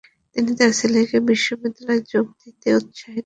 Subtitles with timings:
[0.35, 3.19] তিনি তার ছেলেকে বিশ্ববিদ্যালয়ে যোগ দিতে উত্সাহিত করতেন।